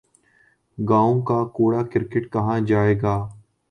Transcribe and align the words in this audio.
گاؤں 0.77 1.21
کا 1.21 1.43
کوڑا 1.53 1.81
کرکٹ 1.83 2.31
کہاں 2.33 2.59
جائے 2.59 3.01
گا۔ 3.01 3.15